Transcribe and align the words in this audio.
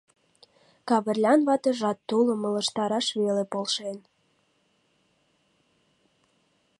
Кавырлян 0.87 1.39
ватыжат 1.47 1.97
тулым 2.07 2.41
ылыжтараш 2.49 3.07
веле 3.21 3.43
полшен: 3.51 3.97